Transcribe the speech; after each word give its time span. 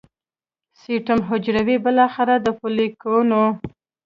سټیم 0.79 1.19
حجرې 1.29 1.75
بالاخره 1.85 2.35
د 2.45 2.47
فولیکونو 2.57 3.43